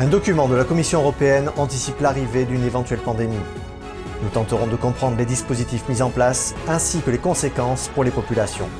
Un 0.00 0.06
document 0.06 0.48
de 0.48 0.54
la 0.54 0.64
Commission 0.64 1.00
européenne 1.00 1.50
anticipe 1.58 2.00
l'arrivée 2.00 2.46
d'une 2.46 2.64
éventuelle 2.64 3.00
pandémie. 3.00 3.36
Nous 4.22 4.30
tenterons 4.30 4.66
de 4.66 4.74
comprendre 4.74 5.18
les 5.18 5.26
dispositifs 5.26 5.86
mis 5.90 6.00
en 6.00 6.08
place 6.08 6.54
ainsi 6.68 7.02
que 7.02 7.10
les 7.10 7.18
conséquences 7.18 7.88
pour 7.88 8.02
les 8.02 8.10
populations. 8.10 8.70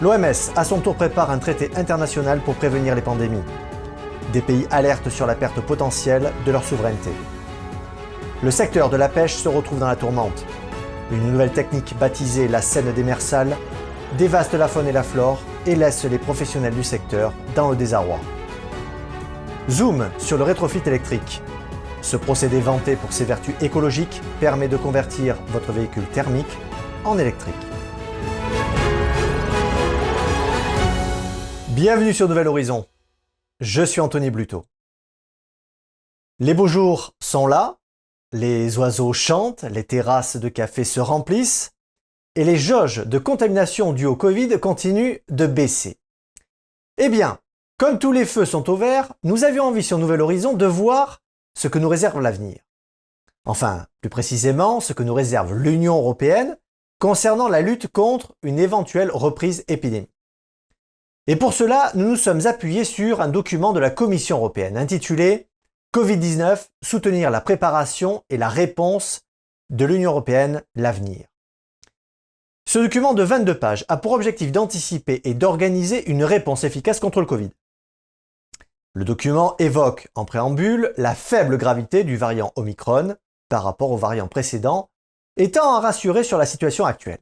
L'OMS, 0.00 0.32
à 0.56 0.64
son 0.64 0.80
tour, 0.80 0.94
prépare 0.94 1.30
un 1.30 1.36
traité 1.36 1.70
international 1.76 2.40
pour 2.40 2.54
prévenir 2.54 2.94
les 2.94 3.02
pandémies. 3.02 3.44
Des 4.32 4.40
pays 4.40 4.66
alertent 4.70 5.10
sur 5.10 5.26
la 5.26 5.34
perte 5.34 5.60
potentielle 5.60 6.32
de 6.46 6.50
leur 6.50 6.64
souveraineté. 6.64 7.10
Le 8.42 8.50
secteur 8.50 8.88
de 8.88 8.96
la 8.96 9.10
pêche 9.10 9.34
se 9.34 9.50
retrouve 9.50 9.80
dans 9.80 9.86
la 9.86 9.96
tourmente. 9.96 10.46
Une 11.12 11.30
nouvelle 11.30 11.52
technique 11.52 11.94
baptisée 12.00 12.48
la 12.48 12.62
scène 12.62 12.90
démersale 12.94 13.54
dévaste 14.16 14.54
la 14.54 14.68
faune 14.68 14.88
et 14.88 14.92
la 14.92 15.02
flore 15.02 15.42
et 15.66 15.76
laisse 15.76 16.06
les 16.06 16.18
professionnels 16.18 16.74
du 16.74 16.84
secteur 16.84 17.34
dans 17.54 17.68
le 17.68 17.76
désarroi. 17.76 18.18
Zoom 19.68 20.08
sur 20.18 20.38
le 20.38 20.44
rétrofit 20.44 20.82
électrique. 20.86 21.42
Ce 22.00 22.16
procédé 22.16 22.60
vanté 22.60 22.94
pour 22.94 23.12
ses 23.12 23.24
vertus 23.24 23.54
écologiques 23.60 24.20
permet 24.38 24.68
de 24.68 24.76
convertir 24.76 25.36
votre 25.48 25.72
véhicule 25.72 26.06
thermique 26.06 26.46
en 27.04 27.18
électrique. 27.18 27.54
Bienvenue 31.70 32.14
sur 32.14 32.28
Nouvel 32.28 32.46
Horizon. 32.46 32.86
Je 33.58 33.82
suis 33.82 34.00
Anthony 34.00 34.30
Bluto. 34.30 34.64
Les 36.38 36.54
beaux 36.54 36.68
jours 36.68 37.14
sont 37.20 37.48
là, 37.48 37.78
les 38.30 38.78
oiseaux 38.78 39.12
chantent, 39.12 39.64
les 39.64 39.84
terrasses 39.84 40.36
de 40.36 40.48
café 40.48 40.84
se 40.84 41.00
remplissent 41.00 41.72
et 42.36 42.44
les 42.44 42.56
jauges 42.56 43.04
de 43.04 43.18
contamination 43.18 43.92
dues 43.92 44.06
au 44.06 44.14
Covid 44.14 44.60
continuent 44.60 45.16
de 45.28 45.46
baisser. 45.48 45.98
Eh 46.98 47.08
bien, 47.08 47.40
comme 47.78 47.98
tous 47.98 48.12
les 48.12 48.24
feux 48.24 48.44
sont 48.44 48.70
au 48.70 48.76
vert, 48.76 49.12
nous 49.22 49.44
avions 49.44 49.64
envie 49.64 49.82
sur 49.82 49.98
Nouvel 49.98 50.20
Horizon 50.20 50.54
de 50.54 50.66
voir 50.66 51.22
ce 51.54 51.68
que 51.68 51.78
nous 51.78 51.88
réserve 51.88 52.20
l'avenir. 52.20 52.58
Enfin, 53.44 53.86
plus 54.00 54.10
précisément, 54.10 54.80
ce 54.80 54.92
que 54.92 55.02
nous 55.02 55.14
réserve 55.14 55.54
l'Union 55.54 55.96
européenne 55.96 56.56
concernant 56.98 57.48
la 57.48 57.60
lutte 57.60 57.88
contre 57.88 58.34
une 58.42 58.58
éventuelle 58.58 59.10
reprise 59.10 59.64
épidémique. 59.68 60.10
Et 61.26 61.36
pour 61.36 61.52
cela, 61.52 61.90
nous 61.94 62.08
nous 62.08 62.16
sommes 62.16 62.46
appuyés 62.46 62.84
sur 62.84 63.20
un 63.20 63.28
document 63.28 63.72
de 63.72 63.80
la 63.80 63.90
Commission 63.90 64.38
européenne 64.38 64.76
intitulé 64.76 65.48
Covid-19, 65.94 66.68
soutenir 66.82 67.30
la 67.30 67.40
préparation 67.40 68.22
et 68.30 68.36
la 68.36 68.48
réponse 68.48 69.22
de 69.70 69.84
l'Union 69.84 70.12
européenne, 70.12 70.62
l'avenir. 70.74 71.26
Ce 72.68 72.78
document 72.78 73.14
de 73.14 73.22
22 73.22 73.58
pages 73.58 73.84
a 73.88 73.96
pour 73.96 74.12
objectif 74.12 74.50
d'anticiper 74.50 75.20
et 75.24 75.34
d'organiser 75.34 76.10
une 76.10 76.24
réponse 76.24 76.64
efficace 76.64 77.00
contre 77.00 77.20
le 77.20 77.26
Covid. 77.26 77.50
Le 78.96 79.04
document 79.04 79.56
évoque 79.58 80.08
en 80.14 80.24
préambule 80.24 80.94
la 80.96 81.14
faible 81.14 81.58
gravité 81.58 82.02
du 82.02 82.16
variant 82.16 82.54
Omicron 82.56 83.14
par 83.50 83.62
rapport 83.62 83.90
au 83.90 83.98
variant 83.98 84.26
précédent, 84.26 84.88
étant 85.36 85.74
à 85.74 85.80
rassurer 85.80 86.24
sur 86.24 86.38
la 86.38 86.46
situation 86.46 86.86
actuelle. 86.86 87.20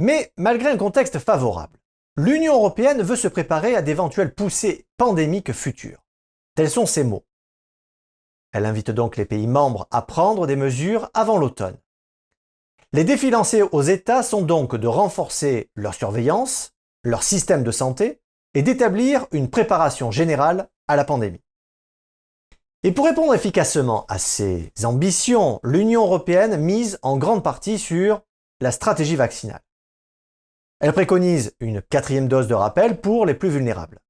Mais 0.00 0.32
malgré 0.36 0.70
un 0.70 0.76
contexte 0.76 1.20
favorable, 1.20 1.78
l'Union 2.16 2.54
européenne 2.54 3.00
veut 3.00 3.14
se 3.14 3.28
préparer 3.28 3.76
à 3.76 3.82
d'éventuelles 3.82 4.34
poussées 4.34 4.88
pandémiques 4.96 5.52
futures. 5.52 6.02
Tels 6.56 6.68
sont 6.68 6.86
ses 6.86 7.04
mots. 7.04 7.24
Elle 8.50 8.66
invite 8.66 8.90
donc 8.90 9.16
les 9.16 9.26
pays 9.26 9.46
membres 9.46 9.86
à 9.92 10.02
prendre 10.02 10.48
des 10.48 10.56
mesures 10.56 11.10
avant 11.14 11.38
l'automne. 11.38 11.78
Les 12.92 13.04
défis 13.04 13.30
lancés 13.30 13.62
aux 13.62 13.82
États 13.82 14.24
sont 14.24 14.42
donc 14.42 14.74
de 14.74 14.88
renforcer 14.88 15.70
leur 15.76 15.94
surveillance, 15.94 16.72
leur 17.04 17.22
système 17.22 17.62
de 17.62 17.70
santé, 17.70 18.20
et 18.54 18.62
d'établir 18.62 19.26
une 19.32 19.50
préparation 19.50 20.10
générale 20.10 20.68
à 20.88 20.96
la 20.96 21.04
pandémie. 21.04 21.42
Et 22.82 22.92
pour 22.92 23.06
répondre 23.06 23.34
efficacement 23.34 24.04
à 24.08 24.18
ces 24.18 24.70
ambitions, 24.84 25.58
l'Union 25.64 26.04
européenne 26.04 26.58
mise 26.58 26.98
en 27.02 27.16
grande 27.16 27.42
partie 27.42 27.78
sur 27.78 28.22
la 28.60 28.70
stratégie 28.70 29.16
vaccinale. 29.16 29.62
Elle 30.80 30.92
préconise 30.92 31.54
une 31.60 31.80
quatrième 31.80 32.28
dose 32.28 32.46
de 32.46 32.54
rappel 32.54 33.00
pour 33.00 33.24
les 33.24 33.34
plus 33.34 33.48
vulnérables. 33.48 34.00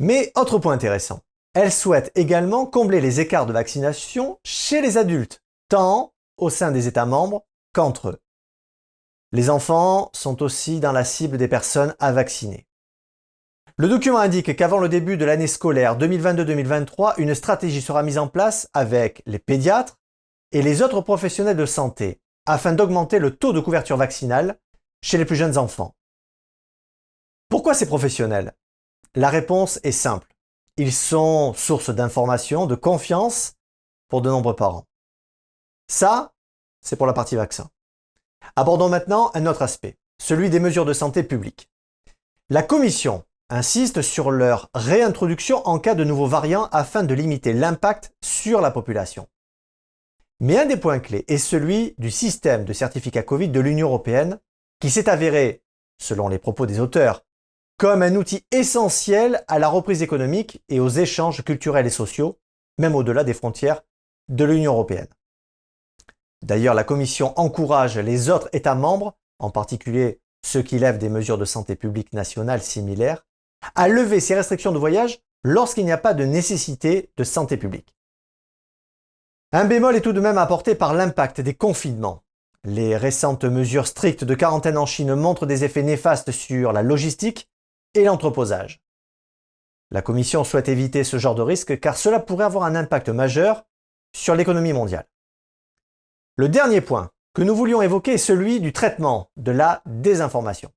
Mais 0.00 0.32
autre 0.34 0.58
point 0.58 0.72
intéressant, 0.72 1.20
elle 1.54 1.72
souhaite 1.72 2.10
également 2.14 2.66
combler 2.66 3.00
les 3.00 3.20
écarts 3.20 3.46
de 3.46 3.52
vaccination 3.52 4.38
chez 4.44 4.80
les 4.80 4.96
adultes, 4.96 5.42
tant 5.68 6.12
au 6.36 6.50
sein 6.50 6.72
des 6.72 6.88
États 6.88 7.06
membres 7.06 7.44
qu'entre 7.72 8.10
eux. 8.10 8.18
Les 9.32 9.50
enfants 9.50 10.10
sont 10.14 10.42
aussi 10.42 10.80
dans 10.80 10.92
la 10.92 11.04
cible 11.04 11.36
des 11.36 11.48
personnes 11.48 11.94
à 11.98 12.12
vacciner. 12.12 12.66
Le 13.80 13.88
document 13.88 14.18
indique 14.18 14.56
qu'avant 14.56 14.80
le 14.80 14.88
début 14.88 15.16
de 15.16 15.24
l'année 15.24 15.46
scolaire 15.46 15.96
2022-2023, 15.98 17.14
une 17.18 17.32
stratégie 17.32 17.80
sera 17.80 18.02
mise 18.02 18.18
en 18.18 18.26
place 18.26 18.68
avec 18.72 19.22
les 19.24 19.38
pédiatres 19.38 20.00
et 20.50 20.62
les 20.62 20.82
autres 20.82 21.00
professionnels 21.00 21.56
de 21.56 21.64
santé 21.64 22.20
afin 22.44 22.72
d'augmenter 22.72 23.20
le 23.20 23.36
taux 23.36 23.52
de 23.52 23.60
couverture 23.60 23.96
vaccinale 23.96 24.58
chez 25.00 25.16
les 25.16 25.24
plus 25.24 25.36
jeunes 25.36 25.58
enfants. 25.58 25.94
Pourquoi 27.48 27.72
ces 27.72 27.86
professionnels? 27.86 28.52
La 29.14 29.28
réponse 29.28 29.78
est 29.84 29.92
simple. 29.92 30.26
Ils 30.76 30.92
sont 30.92 31.54
source 31.54 31.90
d'information, 31.90 32.66
de 32.66 32.74
confiance 32.74 33.54
pour 34.08 34.22
de 34.22 34.28
nombreux 34.28 34.56
parents. 34.56 34.88
Ça, 35.86 36.32
c'est 36.80 36.96
pour 36.96 37.06
la 37.06 37.12
partie 37.12 37.36
vaccin. 37.36 37.70
Abordons 38.56 38.88
maintenant 38.88 39.30
un 39.34 39.46
autre 39.46 39.62
aspect, 39.62 39.98
celui 40.20 40.50
des 40.50 40.58
mesures 40.58 40.84
de 40.84 40.92
santé 40.92 41.22
publique. 41.22 41.70
La 42.50 42.64
Commission 42.64 43.22
insiste 43.50 44.02
sur 44.02 44.30
leur 44.30 44.70
réintroduction 44.74 45.66
en 45.66 45.78
cas 45.78 45.94
de 45.94 46.04
nouveaux 46.04 46.26
variants 46.26 46.68
afin 46.72 47.02
de 47.02 47.14
limiter 47.14 47.52
l'impact 47.52 48.12
sur 48.22 48.60
la 48.60 48.70
population. 48.70 49.26
Mais 50.40 50.58
un 50.58 50.66
des 50.66 50.76
points 50.76 51.00
clés 51.00 51.24
est 51.28 51.38
celui 51.38 51.94
du 51.98 52.10
système 52.10 52.64
de 52.64 52.72
certificat 52.72 53.22
Covid 53.22 53.48
de 53.48 53.60
l'Union 53.60 53.88
européenne 53.88 54.38
qui 54.80 54.90
s'est 54.90 55.08
avéré, 55.08 55.62
selon 56.00 56.28
les 56.28 56.38
propos 56.38 56.66
des 56.66 56.78
auteurs, 56.78 57.24
comme 57.78 58.02
un 58.02 58.14
outil 58.14 58.44
essentiel 58.52 59.44
à 59.48 59.58
la 59.58 59.68
reprise 59.68 60.02
économique 60.02 60.62
et 60.68 60.80
aux 60.80 60.88
échanges 60.88 61.42
culturels 61.42 61.86
et 61.86 61.90
sociaux, 61.90 62.38
même 62.78 62.94
au-delà 62.94 63.24
des 63.24 63.34
frontières 63.34 63.82
de 64.28 64.44
l'Union 64.44 64.74
européenne. 64.74 65.08
D'ailleurs, 66.42 66.74
la 66.74 66.84
Commission 66.84 67.32
encourage 67.36 67.98
les 67.98 68.30
autres 68.30 68.48
États 68.52 68.76
membres, 68.76 69.16
en 69.40 69.50
particulier 69.50 70.20
ceux 70.44 70.62
qui 70.62 70.78
lèvent 70.78 70.98
des 70.98 71.08
mesures 71.08 71.38
de 71.38 71.44
santé 71.44 71.74
publique 71.74 72.12
nationales 72.12 72.62
similaires, 72.62 73.26
à 73.74 73.88
lever 73.88 74.20
ces 74.20 74.34
restrictions 74.34 74.72
de 74.72 74.78
voyage 74.78 75.20
lorsqu'il 75.44 75.84
n'y 75.84 75.92
a 75.92 75.98
pas 75.98 76.14
de 76.14 76.24
nécessité 76.24 77.10
de 77.16 77.24
santé 77.24 77.56
publique. 77.56 77.94
Un 79.52 79.64
bémol 79.64 79.96
est 79.96 80.02
tout 80.02 80.12
de 80.12 80.20
même 80.20 80.38
apporté 80.38 80.74
par 80.74 80.94
l'impact 80.94 81.40
des 81.40 81.54
confinements. 81.54 82.22
Les 82.64 82.96
récentes 82.96 83.44
mesures 83.44 83.86
strictes 83.86 84.24
de 84.24 84.34
quarantaine 84.34 84.76
en 84.76 84.84
Chine 84.84 85.14
montrent 85.14 85.46
des 85.46 85.64
effets 85.64 85.82
néfastes 85.82 86.32
sur 86.32 86.72
la 86.72 86.82
logistique 86.82 87.48
et 87.94 88.04
l'entreposage. 88.04 88.82
La 89.90 90.02
Commission 90.02 90.44
souhaite 90.44 90.68
éviter 90.68 91.02
ce 91.02 91.18
genre 91.18 91.34
de 91.34 91.42
risque 91.42 91.80
car 91.80 91.96
cela 91.96 92.20
pourrait 92.20 92.44
avoir 92.44 92.64
un 92.64 92.74
impact 92.74 93.08
majeur 93.08 93.64
sur 94.14 94.34
l'économie 94.34 94.74
mondiale. 94.74 95.08
Le 96.36 96.48
dernier 96.48 96.80
point 96.80 97.10
que 97.32 97.42
nous 97.42 97.54
voulions 97.54 97.80
évoquer 97.80 98.14
est 98.14 98.18
celui 98.18 98.60
du 98.60 98.72
traitement 98.72 99.30
de 99.36 99.52
la 99.52 99.82
désinformation. 99.86 100.70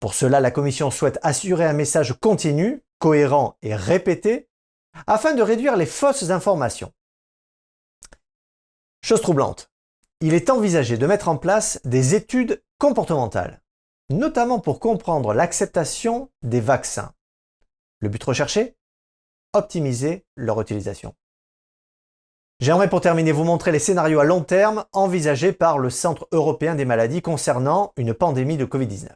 Pour 0.00 0.14
cela, 0.14 0.40
la 0.40 0.50
Commission 0.50 0.90
souhaite 0.90 1.18
assurer 1.22 1.64
un 1.64 1.72
message 1.72 2.14
continu, 2.20 2.82
cohérent 2.98 3.56
et 3.62 3.74
répété, 3.74 4.48
afin 5.06 5.34
de 5.34 5.42
réduire 5.42 5.76
les 5.76 5.86
fausses 5.86 6.30
informations. 6.30 6.92
Chose 9.02 9.20
troublante, 9.20 9.70
il 10.20 10.34
est 10.34 10.50
envisagé 10.50 10.96
de 10.98 11.06
mettre 11.06 11.28
en 11.28 11.36
place 11.36 11.80
des 11.84 12.14
études 12.14 12.62
comportementales, 12.78 13.62
notamment 14.10 14.58
pour 14.58 14.80
comprendre 14.80 15.32
l'acceptation 15.32 16.30
des 16.42 16.60
vaccins. 16.60 17.12
Le 18.00 18.08
but 18.08 18.22
recherché 18.22 18.76
Optimiser 19.52 20.26
leur 20.36 20.60
utilisation. 20.60 21.14
J'aimerais 22.60 22.90
pour 22.90 23.00
terminer 23.00 23.32
vous 23.32 23.44
montrer 23.44 23.72
les 23.72 23.78
scénarios 23.78 24.20
à 24.20 24.24
long 24.24 24.42
terme 24.42 24.84
envisagés 24.92 25.52
par 25.52 25.78
le 25.78 25.88
Centre 25.88 26.26
européen 26.32 26.74
des 26.74 26.84
maladies 26.84 27.22
concernant 27.22 27.92
une 27.96 28.12
pandémie 28.12 28.56
de 28.56 28.66
Covid-19. 28.66 29.08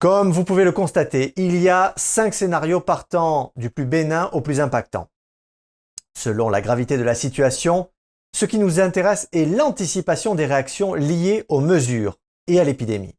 Comme 0.00 0.32
vous 0.32 0.44
pouvez 0.44 0.64
le 0.64 0.72
constater, 0.72 1.34
il 1.36 1.60
y 1.60 1.68
a 1.68 1.92
cinq 1.98 2.32
scénarios 2.32 2.80
partant 2.80 3.52
du 3.56 3.68
plus 3.68 3.84
bénin 3.84 4.30
au 4.32 4.40
plus 4.40 4.58
impactant. 4.58 5.10
Selon 6.16 6.48
la 6.48 6.62
gravité 6.62 6.96
de 6.96 7.02
la 7.02 7.14
situation, 7.14 7.90
ce 8.34 8.46
qui 8.46 8.58
nous 8.58 8.80
intéresse 8.80 9.28
est 9.32 9.44
l'anticipation 9.44 10.34
des 10.34 10.46
réactions 10.46 10.94
liées 10.94 11.44
aux 11.50 11.60
mesures 11.60 12.16
et 12.46 12.58
à 12.58 12.64
l'épidémie. 12.64 13.14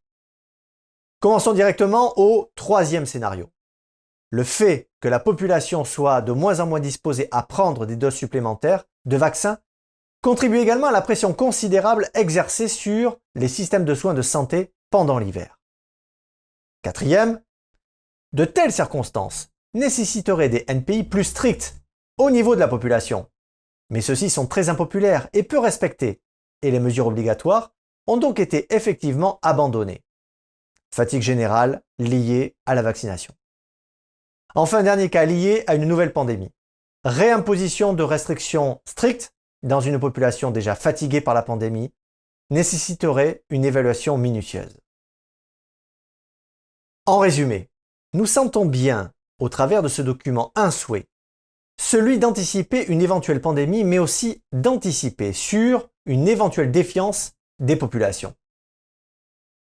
Commençons 1.19 1.53
directement 1.53 2.13
au 2.17 2.49
troisième 2.55 3.05
scénario. 3.05 3.51
Le 4.31 4.43
fait 4.43 4.89
que 5.01 5.07
la 5.07 5.19
population 5.19 5.85
soit 5.85 6.23
de 6.23 6.31
moins 6.31 6.61
en 6.61 6.65
moins 6.65 6.79
disposée 6.79 7.27
à 7.29 7.43
prendre 7.43 7.85
des 7.85 7.95
doses 7.95 8.15
supplémentaires 8.15 8.85
de 9.05 9.17
vaccins 9.17 9.59
contribue 10.23 10.57
également 10.57 10.87
à 10.87 10.91
la 10.91 11.01
pression 11.01 11.31
considérable 11.31 12.09
exercée 12.15 12.67
sur 12.67 13.19
les 13.35 13.49
systèmes 13.49 13.85
de 13.85 13.93
soins 13.93 14.15
de 14.15 14.23
santé 14.23 14.73
pendant 14.89 15.19
l'hiver. 15.19 15.60
Quatrième, 16.83 17.41
de 18.33 18.43
telles 18.43 18.71
circonstances 18.71 19.51
nécessiterait 19.73 20.49
des 20.49 20.65
NPI 20.67 21.03
plus 21.03 21.25
stricts 21.25 21.75
au 22.17 22.31
niveau 22.31 22.55
de 22.55 22.59
la 22.59 22.67
population. 22.67 23.29
Mais 23.89 24.01
ceux-ci 24.01 24.29
sont 24.29 24.47
très 24.47 24.69
impopulaires 24.69 25.29
et 25.33 25.43
peu 25.43 25.59
respectés, 25.59 26.21
et 26.61 26.71
les 26.71 26.79
mesures 26.79 27.07
obligatoires 27.07 27.73
ont 28.07 28.17
donc 28.17 28.39
été 28.39 28.73
effectivement 28.73 29.37
abandonnées. 29.43 30.03
Fatigue 30.93 31.21
générale 31.21 31.83
liée 31.99 32.55
à 32.65 32.73
la 32.73 32.81
vaccination. 32.81 33.33
Enfin, 34.55 34.81
dernier 34.81 35.09
cas 35.09 35.25
lié 35.25 35.63
à 35.67 35.75
une 35.75 35.85
nouvelle 35.85 36.13
pandémie. 36.13 36.51
Réimposition 37.03 37.93
de 37.93 38.03
restrictions 38.03 38.81
strictes 38.85 39.33
dans 39.63 39.81
une 39.81 39.99
population 39.99 40.51
déjà 40.51 40.75
fatiguée 40.75 41.21
par 41.21 41.33
la 41.33 41.43
pandémie 41.43 41.93
nécessiterait 42.49 43.43
une 43.49 43.65
évaluation 43.65 44.17
minutieuse. 44.17 44.77
En 47.07 47.17
résumé, 47.17 47.69
nous 48.13 48.27
sentons 48.27 48.65
bien, 48.65 49.11
au 49.39 49.49
travers 49.49 49.81
de 49.81 49.87
ce 49.87 50.03
document, 50.03 50.51
un 50.55 50.69
souhait, 50.69 51.07
celui 51.79 52.19
d'anticiper 52.19 52.85
une 52.85 53.01
éventuelle 53.01 53.41
pandémie, 53.41 53.83
mais 53.83 53.97
aussi 53.97 54.43
d'anticiper 54.51 55.33
sur 55.33 55.89
une 56.05 56.27
éventuelle 56.27 56.69
défiance 56.69 57.33
des 57.57 57.75
populations. 57.75 58.35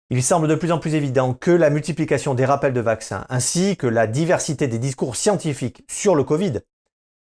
Il 0.09 0.21
semble 0.21 0.49
de 0.49 0.55
plus 0.55 0.73
en 0.73 0.79
plus 0.79 0.95
évident 0.95 1.33
que 1.33 1.49
la 1.49 1.69
multiplication 1.69 2.33
des 2.33 2.43
rappels 2.43 2.73
de 2.73 2.81
vaccins 2.81 3.25
ainsi 3.29 3.77
que 3.77 3.87
la 3.87 4.05
diversité 4.05 4.67
des 4.67 4.77
discours 4.77 5.15
scientifiques 5.15 5.85
sur 5.89 6.15
le 6.15 6.25
Covid 6.25 6.59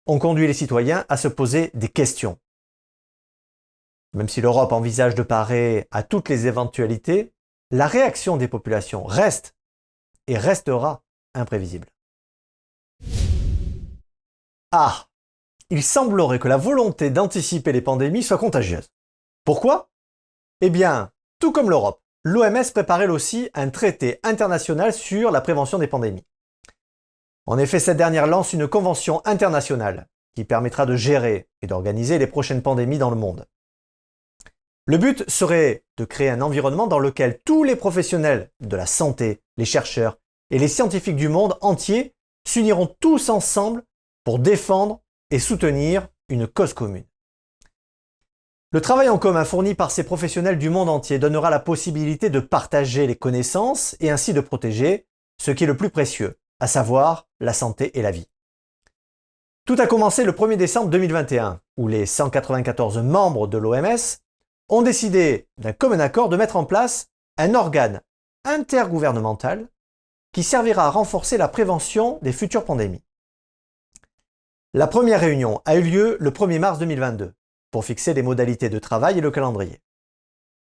ont 0.05 0.17
conduit 0.17 0.47
les 0.47 0.53
citoyens 0.53 1.05
à 1.09 1.17
se 1.17 1.27
poser 1.27 1.71
des 1.73 1.89
questions. 1.89 2.39
Même 4.13 4.29
si 4.29 4.39
l'Europe 4.39 4.71
envisage 4.71 5.13
de 5.13 5.23
parer 5.23 5.87
à 5.91 6.03
toutes 6.03 6.29
les 6.29 6.47
éventualités, 6.47 7.33
la 7.69 7.85
réaction 7.85 8.37
des 8.37 8.47
populations 8.47 9.03
reste 9.03 9.55
et 10.29 10.37
restera 10.37 11.01
imprévisible. 11.33 11.87
Ah 14.71 15.07
Il 15.71 15.83
semblerait 15.83 16.39
que 16.39 16.47
la 16.47 16.57
volonté 16.57 17.09
d'anticiper 17.09 17.71
les 17.71 17.81
pandémies 17.81 18.23
soit 18.23 18.37
contagieuse. 18.37 18.89
Pourquoi? 19.43 19.89
Eh 20.61 20.69
bien, 20.69 21.11
tout 21.39 21.51
comme 21.51 21.69
l'Europe, 21.69 22.01
l'OMS 22.23 22.71
prépare 22.73 23.01
elle 23.01 23.11
aussi 23.11 23.49
un 23.55 23.69
traité 23.69 24.19
international 24.23 24.93
sur 24.93 25.31
la 25.31 25.41
prévention 25.41 25.79
des 25.79 25.87
pandémies. 25.87 26.25
En 27.47 27.57
effet, 27.57 27.79
cette 27.79 27.97
dernière 27.97 28.27
lance 28.27 28.53
une 28.53 28.67
convention 28.67 29.21
internationale 29.25 30.07
qui 30.35 30.45
permettra 30.45 30.85
de 30.85 30.95
gérer 30.95 31.49
et 31.63 31.67
d'organiser 31.67 32.19
les 32.19 32.27
prochaines 32.27 32.61
pandémies 32.61 32.99
dans 32.99 33.09
le 33.09 33.15
monde. 33.15 33.47
Le 34.89 34.97
but 34.97 35.23
serait 35.29 35.83
de 35.97 36.03
créer 36.03 36.31
un 36.31 36.41
environnement 36.41 36.87
dans 36.87 36.97
lequel 36.97 37.39
tous 37.45 37.63
les 37.63 37.75
professionnels 37.75 38.49
de 38.59 38.75
la 38.75 38.87
santé, 38.87 39.43
les 39.55 39.65
chercheurs 39.65 40.17
et 40.49 40.57
les 40.57 40.67
scientifiques 40.67 41.15
du 41.15 41.29
monde 41.29 41.59
entier 41.61 42.15
s'uniront 42.47 42.95
tous 42.99 43.29
ensemble 43.29 43.83
pour 44.23 44.39
défendre 44.39 45.03
et 45.29 45.37
soutenir 45.37 46.07
une 46.27 46.47
cause 46.47 46.73
commune. 46.73 47.05
Le 48.71 48.81
travail 48.81 49.09
en 49.09 49.19
commun 49.19 49.45
fourni 49.45 49.75
par 49.75 49.91
ces 49.91 50.03
professionnels 50.03 50.57
du 50.57 50.71
monde 50.71 50.89
entier 50.89 51.19
donnera 51.19 51.51
la 51.51 51.59
possibilité 51.59 52.31
de 52.31 52.39
partager 52.39 53.05
les 53.05 53.15
connaissances 53.15 53.95
et 53.99 54.09
ainsi 54.09 54.33
de 54.33 54.41
protéger 54.41 55.05
ce 55.39 55.51
qui 55.51 55.65
est 55.65 55.67
le 55.67 55.77
plus 55.77 55.91
précieux, 55.91 56.39
à 56.59 56.65
savoir 56.65 57.27
la 57.39 57.53
santé 57.53 57.95
et 57.99 58.01
la 58.01 58.09
vie. 58.09 58.27
Tout 59.65 59.75
a 59.77 59.85
commencé 59.85 60.23
le 60.23 60.31
1er 60.31 60.57
décembre 60.57 60.89
2021, 60.89 61.61
où 61.77 61.87
les 61.87 62.07
194 62.07 62.97
membres 63.03 63.45
de 63.45 63.59
l'OMS 63.59 64.19
ont 64.69 64.81
décidé 64.81 65.47
d'un 65.57 65.73
commun 65.73 65.99
accord 65.99 66.29
de 66.29 66.37
mettre 66.37 66.55
en 66.55 66.65
place 66.65 67.07
un 67.37 67.55
organe 67.55 68.01
intergouvernemental 68.45 69.67
qui 70.31 70.43
servira 70.43 70.85
à 70.85 70.91
renforcer 70.91 71.37
la 71.37 71.47
prévention 71.47 72.19
des 72.21 72.31
futures 72.31 72.65
pandémies. 72.65 73.03
La 74.73 74.87
première 74.87 75.19
réunion 75.19 75.61
a 75.65 75.75
eu 75.75 75.81
lieu 75.81 76.17
le 76.19 76.29
1er 76.29 76.59
mars 76.59 76.77
2022 76.79 77.33
pour 77.71 77.85
fixer 77.85 78.13
les 78.13 78.21
modalités 78.21 78.69
de 78.69 78.79
travail 78.79 79.17
et 79.17 79.21
le 79.21 79.31
calendrier. 79.31 79.81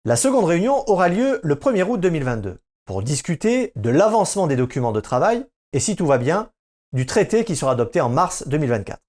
La 0.04 0.16
seconde 0.16 0.44
réunion 0.44 0.88
aura 0.90 1.08
lieu 1.08 1.40
le 1.42 1.54
1er 1.54 1.84
août 1.84 1.98
2022 1.98 2.58
pour 2.84 3.02
discuter 3.02 3.72
de 3.76 3.88
l'avancement 3.88 4.46
des 4.46 4.56
documents 4.56 4.92
de 4.92 5.00
travail 5.00 5.46
et 5.72 5.80
si 5.80 5.96
tout 5.96 6.06
va 6.06 6.18
bien, 6.18 6.50
du 6.92 7.06
traité 7.06 7.44
qui 7.44 7.56
sera 7.56 7.72
adopté 7.72 8.00
en 8.02 8.10
mars 8.10 8.46
2024. 8.46 9.00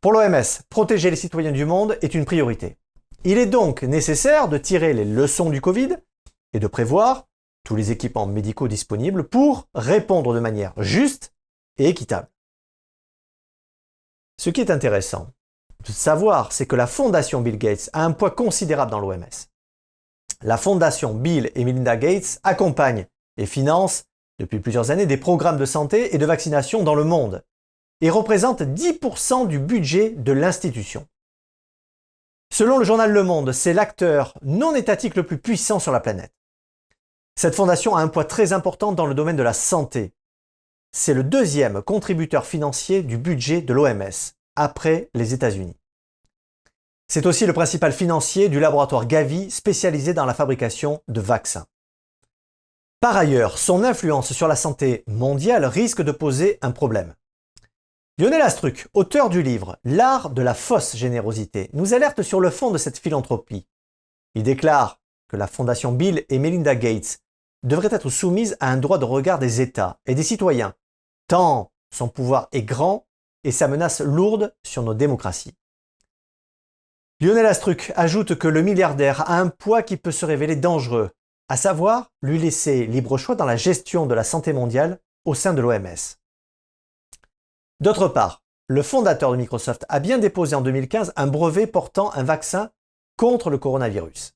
Pour 0.00 0.12
l'OMS, 0.12 0.42
protéger 0.68 1.10
les 1.10 1.16
citoyens 1.16 1.52
du 1.52 1.64
monde 1.64 1.96
est 2.02 2.14
une 2.14 2.24
priorité. 2.24 2.76
Il 3.24 3.38
est 3.38 3.46
donc 3.46 3.82
nécessaire 3.82 4.48
de 4.48 4.58
tirer 4.58 4.92
les 4.92 5.04
leçons 5.04 5.50
du 5.50 5.60
Covid 5.60 5.96
et 6.52 6.60
de 6.60 6.66
prévoir 6.66 7.26
tous 7.64 7.76
les 7.76 7.90
équipements 7.90 8.26
médicaux 8.26 8.68
disponibles 8.68 9.24
pour 9.24 9.68
répondre 9.74 10.32
de 10.32 10.40
manière 10.40 10.72
juste 10.76 11.34
et 11.78 11.88
équitable. 11.88 12.28
Ce 14.38 14.50
qui 14.50 14.60
est 14.60 14.70
intéressant 14.70 15.28
de 15.84 15.92
savoir, 15.92 16.52
c'est 16.52 16.66
que 16.66 16.76
la 16.76 16.86
fondation 16.86 17.40
Bill 17.40 17.58
Gates 17.58 17.90
a 17.92 18.04
un 18.04 18.12
poids 18.12 18.30
considérable 18.30 18.90
dans 18.90 19.00
l'OMS. 19.00 19.24
La 20.42 20.56
fondation 20.56 21.14
Bill 21.14 21.50
et 21.54 21.64
Melinda 21.64 21.96
Gates 21.96 22.40
accompagne 22.42 23.06
et 23.36 23.46
finance 23.46 24.04
depuis 24.38 24.60
plusieurs 24.60 24.90
années 24.90 25.06
des 25.06 25.16
programmes 25.16 25.56
de 25.56 25.64
santé 25.64 26.14
et 26.14 26.18
de 26.18 26.26
vaccination 26.26 26.82
dans 26.82 26.94
le 26.94 27.04
monde 27.04 27.42
et 28.00 28.10
représente 28.10 28.62
10% 28.62 29.48
du 29.48 29.58
budget 29.58 30.10
de 30.10 30.32
l'institution. 30.32 31.06
Selon 32.52 32.78
le 32.78 32.84
journal 32.84 33.10
Le 33.10 33.22
Monde, 33.22 33.52
c'est 33.52 33.72
l'acteur 33.72 34.34
non 34.42 34.74
étatique 34.74 35.16
le 35.16 35.26
plus 35.26 35.38
puissant 35.38 35.78
sur 35.78 35.92
la 35.92 36.00
planète. 36.00 36.32
Cette 37.38 37.54
fondation 37.54 37.94
a 37.94 38.00
un 38.00 38.08
poids 38.08 38.24
très 38.24 38.52
important 38.52 38.92
dans 38.92 39.06
le 39.06 39.14
domaine 39.14 39.36
de 39.36 39.42
la 39.42 39.52
santé. 39.52 40.14
C'est 40.92 41.12
le 41.12 41.22
deuxième 41.22 41.82
contributeur 41.82 42.46
financier 42.46 43.02
du 43.02 43.18
budget 43.18 43.60
de 43.60 43.74
l'OMS, 43.74 44.32
après 44.56 45.10
les 45.14 45.34
États-Unis. 45.34 45.76
C'est 47.08 47.26
aussi 47.26 47.46
le 47.46 47.52
principal 47.52 47.92
financier 47.92 48.48
du 48.48 48.58
laboratoire 48.58 49.06
Gavi 49.06 49.50
spécialisé 49.50 50.14
dans 50.14 50.24
la 50.24 50.34
fabrication 50.34 51.02
de 51.08 51.20
vaccins. 51.20 51.66
Par 53.00 53.16
ailleurs, 53.16 53.58
son 53.58 53.84
influence 53.84 54.32
sur 54.32 54.48
la 54.48 54.56
santé 54.56 55.04
mondiale 55.06 55.66
risque 55.66 56.02
de 56.02 56.12
poser 56.12 56.58
un 56.62 56.72
problème. 56.72 57.14
Lionel 58.18 58.40
Astruc, 58.40 58.88
auteur 58.94 59.28
du 59.28 59.42
livre 59.42 59.78
L'art 59.84 60.30
de 60.30 60.40
la 60.40 60.54
fausse 60.54 60.96
générosité, 60.96 61.68
nous 61.74 61.92
alerte 61.92 62.22
sur 62.22 62.40
le 62.40 62.48
fond 62.48 62.70
de 62.70 62.78
cette 62.78 62.96
philanthropie. 62.96 63.68
Il 64.34 64.42
déclare 64.42 65.02
que 65.28 65.36
la 65.36 65.46
fondation 65.46 65.92
Bill 65.92 66.24
et 66.30 66.38
Melinda 66.38 66.74
Gates 66.74 67.18
devrait 67.62 67.94
être 67.94 68.08
soumise 68.08 68.56
à 68.58 68.70
un 68.70 68.78
droit 68.78 68.96
de 68.96 69.04
regard 69.04 69.38
des 69.38 69.60
États 69.60 70.00
et 70.06 70.14
des 70.14 70.22
citoyens, 70.22 70.72
tant 71.28 71.70
son 71.94 72.08
pouvoir 72.08 72.48
est 72.52 72.62
grand 72.62 73.06
et 73.44 73.52
sa 73.52 73.68
menace 73.68 74.00
lourde 74.00 74.54
sur 74.64 74.82
nos 74.82 74.94
démocraties. 74.94 75.54
Lionel 77.20 77.44
Astruc 77.44 77.92
ajoute 77.96 78.36
que 78.36 78.48
le 78.48 78.62
milliardaire 78.62 79.30
a 79.30 79.38
un 79.38 79.48
poids 79.48 79.82
qui 79.82 79.98
peut 79.98 80.10
se 80.10 80.24
révéler 80.24 80.56
dangereux, 80.56 81.10
à 81.50 81.58
savoir 81.58 82.10
lui 82.22 82.38
laisser 82.38 82.86
libre 82.86 83.18
choix 83.18 83.34
dans 83.34 83.44
la 83.44 83.56
gestion 83.56 84.06
de 84.06 84.14
la 84.14 84.24
santé 84.24 84.54
mondiale 84.54 85.00
au 85.26 85.34
sein 85.34 85.52
de 85.52 85.60
l'OMS. 85.60 86.16
D'autre 87.80 88.08
part, 88.08 88.42
le 88.68 88.82
fondateur 88.82 89.32
de 89.32 89.36
Microsoft 89.36 89.84
a 89.88 90.00
bien 90.00 90.18
déposé 90.18 90.56
en 90.56 90.62
2015 90.62 91.12
un 91.14 91.26
brevet 91.26 91.66
portant 91.66 92.10
un 92.12 92.22
vaccin 92.22 92.70
contre 93.16 93.50
le 93.50 93.58
coronavirus. 93.58 94.32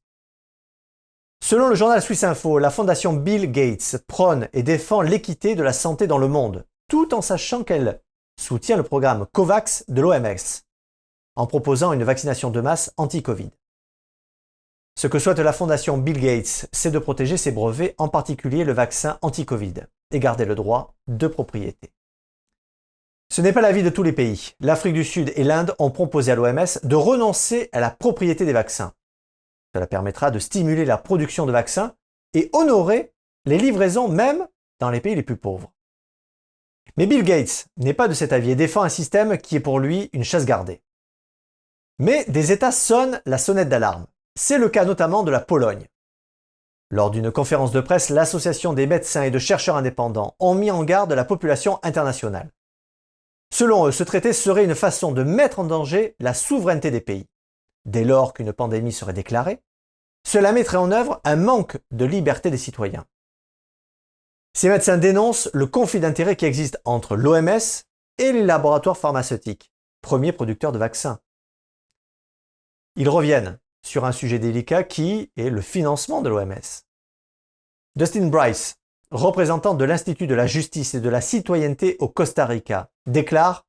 Selon 1.43 1.69
le 1.69 1.75
journal 1.75 2.03
Swiss 2.03 2.23
Info, 2.23 2.59
la 2.59 2.71
fondation 2.71 3.15
Bill 3.15 3.51
Gates 3.51 3.97
prône 4.07 4.49
et 4.53 4.63
défend 4.63 5.01
l'équité 5.01 5.55
de 5.55 5.63
la 5.63 5.73
santé 5.73 6.07
dans 6.07 6.19
le 6.19 6.29
monde, 6.29 6.67
tout 6.89 7.15
en 7.15 7.23
sachant 7.23 7.65
qu'elle 7.65 8.03
soutient 8.39 8.77
le 8.77 8.83
programme 8.83 9.27
COVAX 9.33 9.85
de 9.89 10.03
l'OMS, 10.03 10.63
en 11.37 11.47
proposant 11.47 11.95
une 11.95 12.05
vaccination 12.05 12.51
de 12.51 12.61
masse 12.61 12.93
anti-Covid. 12.99 13.51
Ce 14.99 15.07
que 15.07 15.19
souhaite 15.19 15.39
la 15.39 15.55
fondation 15.55 15.97
Bill 15.97 16.21
Gates, 16.21 16.69
c'est 16.73 16.91
de 16.91 16.99
protéger 16.99 17.39
ses 17.39 17.53
brevets, 17.53 17.95
en 17.97 18.09
particulier 18.09 18.65
le 18.65 18.75
vaccin 18.75 19.19
anti-Covid, 19.23 19.75
et 20.13 20.21
garder 20.21 20.45
le 20.45 20.55
droit 20.55 20.95
de 21.09 21.27
propriété. 21.27 21.91
Ce 23.33 23.41
n'est 23.41 23.53
pas 23.53 23.61
l'avis 23.61 23.85
de 23.85 23.91
tous 23.91 24.03
les 24.03 24.13
pays. 24.13 24.55
L'Afrique 24.59 24.95
du 24.95 25.05
Sud 25.05 25.33
et 25.37 25.45
l'Inde 25.45 25.77
ont 25.79 25.91
proposé 25.91 26.33
à 26.33 26.35
l'OMS 26.35 26.67
de 26.83 26.97
renoncer 26.97 27.69
à 27.73 27.79
la 27.79 27.91
propriété 27.91 28.45
des 28.45 28.53
vaccins. 28.53 28.93
Cela 29.73 29.87
permettra 29.87 30.33
de 30.33 30.41
stimuler 30.41 30.85
la 30.85 30.99
production 30.99 31.47
de 31.47 31.53
vaccins 31.53 31.95
et 32.35 32.51
honorer 32.53 33.13
les 33.45 33.57
livraisons 33.57 34.09
même 34.09 34.49
dans 34.81 34.91
les 34.91 35.01
pays 35.01 35.15
les 35.15 35.23
plus 35.23 35.37
pauvres. 35.37 35.73
Mais 36.97 37.07
Bill 37.07 37.23
Gates 37.23 37.69
n'est 37.77 37.95
pas 37.95 38.09
de 38.09 38.15
cet 38.15 38.33
avis 38.33 38.51
et 38.51 38.57
défend 38.57 38.83
un 38.83 38.89
système 38.89 39.39
qui 39.39 39.55
est 39.55 39.61
pour 39.61 39.79
lui 39.79 40.11
une 40.13 40.25
chasse 40.25 40.45
gardée. 40.45 40.83
Mais 42.01 42.25
des 42.25 42.51
États 42.51 42.73
sonnent 42.73 43.23
la 43.27 43.39
sonnette 43.39 43.69
d'alarme. 43.69 44.07
C'est 44.35 44.59
le 44.59 44.69
cas 44.69 44.85
notamment 44.85 45.23
de 45.23 45.31
la 45.31 45.41
Pologne. 45.41 45.87
Lors 46.91 47.13
d'une 47.13 47.31
conférence 47.31 47.71
de 47.71 47.81
presse, 47.81 48.11
l'Association 48.11 48.73
des 48.73 48.89
médecins 48.89 49.23
et 49.23 49.31
de 49.31 49.39
chercheurs 49.39 49.77
indépendants 49.77 50.35
ont 50.41 50.55
mis 50.55 50.73
en 50.73 50.83
garde 50.83 51.13
la 51.13 51.25
population 51.25 51.79
internationale. 51.85 52.51
Selon 53.53 53.87
eux, 53.87 53.93
ce 53.93 54.05
traité 54.05 54.33
serait 54.33 54.65
une 54.65 54.75
façon 54.75 55.13
de 55.13 55.23
mettre 55.23 55.59
en 55.59 55.65
danger 55.65 56.15
la 56.21 56.35
souveraineté 56.35 56.91
des 56.91 57.01
pays. 57.01 57.27
Dès 57.85 58.05
lors 58.05 58.33
qu'une 58.33 58.53
pandémie 58.53 58.93
serait 58.93 59.13
déclarée, 59.13 59.61
cela 60.27 60.53
mettrait 60.53 60.77
en 60.77 60.93
œuvre 60.93 61.21
un 61.25 61.37
manque 61.37 61.79
de 61.91 62.05
liberté 62.05 62.51
des 62.51 62.59
citoyens. 62.59 63.07
Ces 64.53 64.69
médecins 64.69 64.99
dénoncent 64.99 65.49
le 65.53 65.67
conflit 65.67 66.01
d'intérêts 66.01 66.37
qui 66.37 66.45
existe 66.45 66.81
entre 66.85 67.17
l'OMS 67.17 67.85
et 68.19 68.33
les 68.33 68.43
laboratoires 68.43 68.97
pharmaceutiques, 68.97 69.73
premiers 70.03 70.33
producteurs 70.33 70.73
de 70.73 70.79
vaccins. 70.79 71.21
Ils 72.97 73.09
reviennent 73.09 73.59
sur 73.83 74.05
un 74.05 74.13
sujet 74.13 74.39
délicat 74.39 74.85
qui 74.85 75.33
est 75.37 75.51
le 75.51 75.61
financement 75.61 76.21
de 76.21 76.29
l'OMS. 76.29 76.85
Dustin 77.97 78.27
Bryce, 78.27 78.80
représentant 79.11 79.75
de 79.75 79.85
l'Institut 79.85 80.27
de 80.27 80.35
la 80.35 80.47
justice 80.47 80.95
et 80.95 81.01
de 81.01 81.09
la 81.09 81.21
citoyenneté 81.21 81.97
au 81.99 82.09
Costa 82.09 82.47
Rica, 82.47 82.91
déclare 83.07 83.67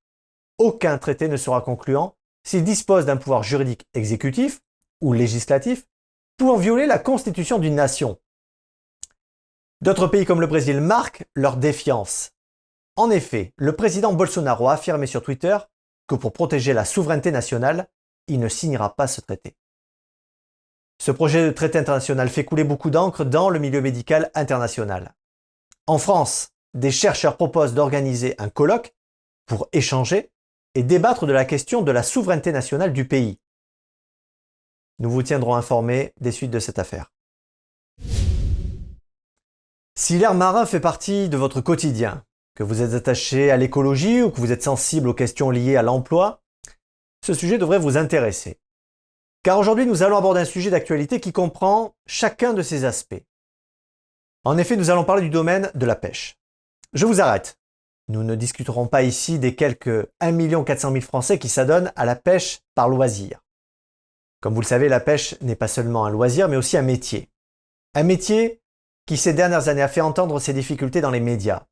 Aucun 0.57 0.97
traité 0.97 1.27
ne 1.27 1.37
sera 1.37 1.61
concluant 1.61 2.15
s'il 2.43 2.63
dispose 2.63 3.05
d'un 3.05 3.17
pouvoir 3.17 3.43
juridique 3.43 3.87
exécutif 3.93 4.61
ou 5.01 5.13
législatif 5.13 5.87
pouvant 6.37 6.57
violer 6.57 6.85
la 6.85 6.99
constitution 6.99 7.57
d'une 7.59 7.75
nation. 7.75 8.19
D'autres 9.81 10.07
pays 10.07 10.25
comme 10.25 10.41
le 10.41 10.47
Brésil 10.47 10.79
marquent 10.81 11.25
leur 11.35 11.57
défiance. 11.57 12.31
En 12.95 13.09
effet, 13.09 13.53
le 13.57 13.75
président 13.75 14.13
Bolsonaro 14.13 14.67
a 14.67 14.73
affirmé 14.73 15.07
sur 15.07 15.23
Twitter 15.23 15.57
que 16.07 16.15
pour 16.15 16.33
protéger 16.33 16.73
la 16.73 16.85
souveraineté 16.85 17.31
nationale, 17.31 17.87
il 18.27 18.39
ne 18.39 18.47
signera 18.47 18.95
pas 18.95 19.07
ce 19.07 19.21
traité. 19.21 19.55
Ce 20.99 21.09
projet 21.09 21.43
de 21.43 21.51
traité 21.51 21.79
international 21.79 22.29
fait 22.29 22.45
couler 22.45 22.63
beaucoup 22.63 22.91
d'encre 22.91 23.25
dans 23.25 23.49
le 23.49 23.57
milieu 23.57 23.81
médical 23.81 24.29
international. 24.35 25.15
En 25.91 25.97
France, 25.97 26.53
des 26.73 26.89
chercheurs 26.89 27.35
proposent 27.35 27.73
d'organiser 27.73 28.33
un 28.37 28.47
colloque 28.47 28.95
pour 29.45 29.67
échanger 29.73 30.31
et 30.73 30.83
débattre 30.83 31.25
de 31.25 31.33
la 31.33 31.43
question 31.43 31.81
de 31.81 31.91
la 31.91 32.01
souveraineté 32.01 32.53
nationale 32.53 32.93
du 32.93 33.05
pays. 33.05 33.39
Nous 34.99 35.11
vous 35.11 35.21
tiendrons 35.21 35.53
informés 35.53 36.13
des 36.21 36.31
suites 36.31 36.49
de 36.49 36.59
cette 36.59 36.79
affaire. 36.79 37.11
Si 39.99 40.17
l'air 40.17 40.33
marin 40.33 40.65
fait 40.65 40.79
partie 40.79 41.27
de 41.27 41.35
votre 41.35 41.59
quotidien, 41.59 42.23
que 42.55 42.63
vous 42.63 42.81
êtes 42.81 42.93
attaché 42.93 43.51
à 43.51 43.57
l'écologie 43.57 44.21
ou 44.21 44.31
que 44.31 44.39
vous 44.39 44.53
êtes 44.53 44.63
sensible 44.63 45.09
aux 45.09 45.13
questions 45.13 45.49
liées 45.49 45.75
à 45.75 45.81
l'emploi, 45.81 46.41
ce 47.21 47.33
sujet 47.33 47.57
devrait 47.57 47.79
vous 47.79 47.97
intéresser. 47.97 48.61
Car 49.43 49.59
aujourd'hui, 49.59 49.85
nous 49.85 50.03
allons 50.03 50.15
aborder 50.15 50.39
un 50.39 50.45
sujet 50.45 50.69
d'actualité 50.69 51.19
qui 51.19 51.33
comprend 51.33 51.93
chacun 52.07 52.53
de 52.53 52.61
ces 52.61 52.85
aspects. 52.85 53.25
En 54.43 54.57
effet, 54.57 54.75
nous 54.75 54.89
allons 54.89 55.03
parler 55.03 55.21
du 55.21 55.29
domaine 55.29 55.69
de 55.75 55.85
la 55.85 55.95
pêche. 55.95 56.37
Je 56.93 57.05
vous 57.05 57.21
arrête. 57.21 57.59
Nous 58.07 58.23
ne 58.23 58.35
discuterons 58.35 58.87
pas 58.87 59.03
ici 59.03 59.37
des 59.37 59.55
quelques 59.55 60.07
1 60.19 60.63
400 60.63 60.91
000 60.91 61.01
Français 61.01 61.37
qui 61.37 61.47
s'adonnent 61.47 61.93
à 61.95 62.05
la 62.05 62.15
pêche 62.15 62.61
par 62.73 62.89
loisir. 62.89 63.41
Comme 64.41 64.55
vous 64.55 64.61
le 64.61 64.65
savez, 64.65 64.89
la 64.89 64.99
pêche 64.99 65.39
n'est 65.41 65.55
pas 65.55 65.67
seulement 65.67 66.05
un 66.05 66.09
loisir, 66.09 66.49
mais 66.49 66.57
aussi 66.57 66.75
un 66.75 66.81
métier. 66.81 67.29
Un 67.93 68.03
métier 68.03 68.61
qui 69.05 69.15
ces 69.15 69.33
dernières 69.33 69.67
années 69.67 69.83
a 69.83 69.87
fait 69.87 70.01
entendre 70.01 70.39
ses 70.39 70.53
difficultés 70.53 71.01
dans 71.01 71.11
les 71.11 71.19
médias. 71.19 71.65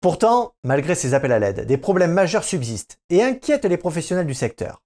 Pourtant, 0.00 0.54
malgré 0.64 0.94
ces 0.94 1.12
appels 1.12 1.32
à 1.32 1.38
l'aide, 1.38 1.66
des 1.66 1.78
problèmes 1.78 2.12
majeurs 2.12 2.44
subsistent 2.44 2.98
et 3.10 3.22
inquiètent 3.22 3.64
les 3.66 3.76
professionnels 3.76 4.26
du 4.26 4.34
secteur. 4.34 4.82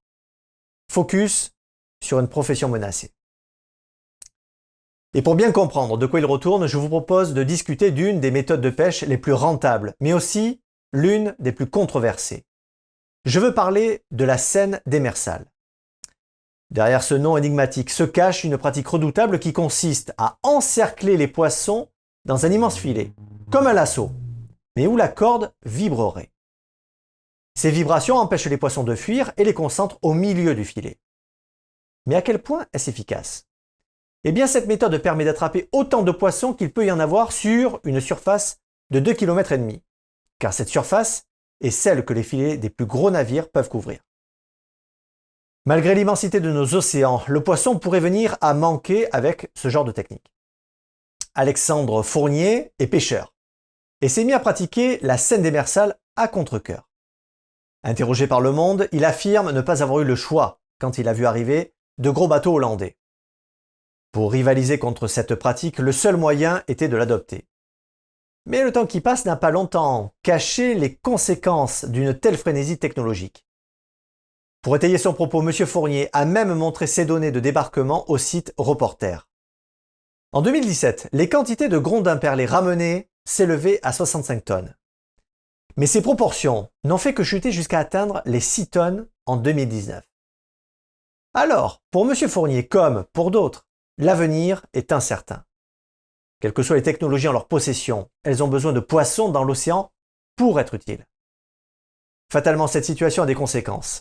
Focus 0.90 1.52
sur 2.02 2.18
une 2.18 2.28
profession 2.28 2.68
menacée. 2.68 3.12
Et 5.14 5.23
pour 5.23 5.35
bien 5.35 5.50
comprendre 5.50 5.99
de 5.99 6.07
quoi 6.07 6.21
il 6.21 6.26
retourne, 6.26 6.67
je 6.67 6.76
vous 6.76 6.88
propose 6.88 7.35
de 7.35 7.43
discuter 7.43 7.90
d'une 7.90 8.21
des 8.21 8.31
méthodes 8.31 8.61
de 8.61 8.71
pêche 8.71 9.02
les 9.02 9.19
plus 9.19 9.33
rentables, 9.33 9.95
mais 9.99 10.12
aussi 10.12 10.62
l'une 10.93 11.35
des 11.40 11.52
plus 11.52 11.69
controversées. 11.69 12.45
Je 13.25 13.40
veux 13.40 13.52
parler 13.52 14.05
de 14.12 14.25
la 14.25 14.38
scène 14.38 14.81
démersale. 14.87 15.47
Derrière 16.71 17.02
ce 17.02 17.14
nom 17.14 17.37
énigmatique 17.37 17.90
se 17.90 18.05
cache 18.05 18.45
une 18.45 18.57
pratique 18.57 18.87
redoutable 18.87 19.40
qui 19.40 19.52
consiste 19.52 20.14
à 20.17 20.38
encercler 20.45 21.17
les 21.17 21.26
poissons 21.26 21.88
dans 22.25 22.47
un 22.47 22.52
immense 22.52 22.79
filet, 22.79 23.12
comme 23.50 23.67
un 23.67 23.73
lasso, 23.73 24.12
mais 24.76 24.87
où 24.87 24.97
la 24.97 25.09
corde 25.09 25.52
vibrerait. 25.64 26.31
Ces 27.59 27.73
vibrations 27.73 28.17
empêchent 28.17 28.47
les 28.47 28.57
poissons 28.57 28.85
de 28.85 28.95
fuir 28.95 29.33
et 29.37 29.43
les 29.43 29.55
concentrent 29.55 29.99
au 30.02 30.14
milieu 30.14 30.55
du 30.55 30.64
filet. 30.64 31.00
Mais 32.07 32.14
à 32.14 32.23
quel 32.23 32.40
point 32.40 32.67
est-ce 32.73 32.88
efficace? 32.88 33.50
Eh 34.24 34.32
bien, 34.32 34.46
cette 34.46 34.66
méthode 34.66 34.98
permet 34.98 35.24
d'attraper 35.24 35.68
autant 35.72 36.02
de 36.02 36.12
poissons 36.12 36.52
qu'il 36.52 36.72
peut 36.72 36.84
y 36.84 36.92
en 36.92 37.00
avoir 37.00 37.32
sur 37.32 37.80
une 37.84 38.00
surface 38.00 38.60
de 38.90 39.00
2,5 39.00 39.14
km, 39.14 39.54
car 40.38 40.52
cette 40.52 40.68
surface 40.68 41.24
est 41.60 41.70
celle 41.70 42.04
que 42.04 42.12
les 42.12 42.22
filets 42.22 42.58
des 42.58 42.70
plus 42.70 42.86
gros 42.86 43.10
navires 43.10 43.50
peuvent 43.50 43.68
couvrir. 43.68 44.00
Malgré 45.66 45.94
l'immensité 45.94 46.40
de 46.40 46.50
nos 46.50 46.74
océans, 46.74 47.22
le 47.28 47.42
poisson 47.42 47.78
pourrait 47.78 48.00
venir 48.00 48.36
à 48.40 48.54
manquer 48.54 49.10
avec 49.12 49.50
ce 49.54 49.68
genre 49.68 49.84
de 49.84 49.92
technique. 49.92 50.32
Alexandre 51.34 52.02
Fournier 52.02 52.72
est 52.78 52.86
pêcheur 52.86 53.34
et 54.00 54.08
s'est 54.08 54.24
mis 54.24 54.32
à 54.32 54.40
pratiquer 54.40 54.98
la 55.02 55.16
scène 55.16 55.42
démersale 55.42 55.98
à 56.16 56.28
contre-coeur. 56.28 56.88
Interrogé 57.84 58.26
par 58.26 58.40
Le 58.40 58.52
Monde, 58.52 58.88
il 58.92 59.04
affirme 59.04 59.52
ne 59.52 59.60
pas 59.60 59.82
avoir 59.82 60.00
eu 60.00 60.04
le 60.04 60.16
choix 60.16 60.60
quand 60.78 60.98
il 60.98 61.08
a 61.08 61.12
vu 61.12 61.24
arriver 61.24 61.74
de 61.98 62.10
gros 62.10 62.28
bateaux 62.28 62.54
hollandais. 62.54 62.96
Pour 64.12 64.33
rivaliser 64.33 64.79
contre 64.79 65.07
cette 65.07 65.37
pratique, 65.37 65.79
le 65.79 65.93
seul 65.93 66.17
moyen 66.17 66.64
était 66.67 66.88
de 66.88 66.97
l'adopter. 66.97 67.47
Mais 68.45 68.64
le 68.64 68.73
temps 68.73 68.87
qui 68.87 69.00
passe 69.00 69.25
n'a 69.25 69.37
pas 69.37 69.50
longtemps 69.50 70.14
caché 70.23 70.75
les 70.75 70.97
conséquences 70.97 71.85
d'une 71.85 72.19
telle 72.19 72.37
frénésie 72.37 72.79
technologique. 72.79 73.47
Pour 74.62 74.75
étayer 74.75 74.99
son 74.99 75.14
propos, 75.14 75.43
M. 75.43 75.52
Fournier 75.64 76.09
a 76.12 76.25
même 76.25 76.52
montré 76.55 76.87
ses 76.87 77.05
données 77.05 77.31
de 77.31 77.40
débarquement 77.40 78.11
au 78.11 78.19
site 78.19 78.52
Reporter. 78.57 79.29
En 80.33 80.43
2017, 80.43 81.09
les 81.12 81.29
quantités 81.29 81.69
de 81.69 81.79
grondins 81.79 82.17
perlés 82.17 82.47
ramenés 82.47 83.09
s'élevaient 83.25 83.81
à 83.83 83.93
65 83.93 84.45
tonnes. 84.45 84.75
Mais 85.76 85.87
ces 85.87 86.02
proportions 86.02 86.69
n'ont 86.85 86.99
fait 86.99 87.14
que 87.14 87.23
chuter 87.23 87.52
jusqu'à 87.52 87.79
atteindre 87.79 88.23
les 88.26 88.40
6 88.40 88.69
tonnes 88.71 89.09
en 89.26 89.37
2019. 89.37 90.05
Alors, 91.33 91.81
pour 91.90 92.11
M. 92.11 92.17
Fournier 92.29 92.67
comme 92.67 93.05
pour 93.12 93.31
d'autres, 93.31 93.67
l'avenir 94.00 94.66
est 94.73 94.92
incertain. 94.92 95.45
Quelles 96.40 96.54
que 96.54 96.62
soient 96.62 96.76
les 96.76 96.83
technologies 96.83 97.28
en 97.28 97.33
leur 97.33 97.49
possession, 97.49 98.09
elles 98.25 98.42
ont 98.42 98.49
besoin 98.49 98.73
de 98.73 98.80
poissons 98.80 99.28
dans 99.28 99.45
l'océan 99.45 99.92
pour 100.37 100.59
être 100.59 100.75
utiles. 100.75 101.07
Fatalement, 102.33 102.66
cette 102.66 102.87
situation 102.87 103.23
a 103.23 103.26
des 103.26 103.35
conséquences. 103.35 104.00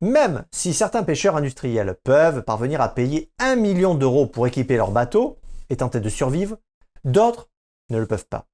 Même 0.00 0.46
si 0.52 0.72
certains 0.72 1.02
pêcheurs 1.02 1.36
industriels 1.36 1.98
peuvent 2.02 2.42
parvenir 2.42 2.80
à 2.80 2.88
payer 2.88 3.30
un 3.38 3.56
million 3.56 3.94
d'euros 3.94 4.26
pour 4.26 4.46
équiper 4.46 4.76
leur 4.76 4.90
bateau 4.90 5.38
et 5.68 5.76
tenter 5.76 6.00
de 6.00 6.08
survivre, 6.08 6.56
d'autres 7.04 7.50
ne 7.90 7.98
le 7.98 8.06
peuvent 8.06 8.26
pas. 8.26 8.46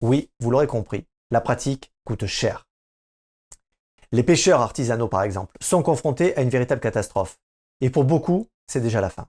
Oui, 0.00 0.30
vous 0.40 0.50
l'aurez 0.50 0.66
compris, 0.66 1.06
la 1.30 1.40
pratique 1.40 1.92
coûte 2.04 2.26
cher. 2.26 2.66
Les 4.10 4.22
pêcheurs 4.22 4.60
artisanaux, 4.60 5.08
par 5.08 5.22
exemple, 5.22 5.56
sont 5.60 5.82
confrontés 5.82 6.36
à 6.36 6.42
une 6.42 6.50
véritable 6.50 6.80
catastrophe. 6.80 7.38
Et 7.80 7.90
pour 7.90 8.04
beaucoup, 8.04 8.48
c'est 8.66 8.80
déjà 8.80 9.00
la 9.00 9.10
fin. 9.10 9.28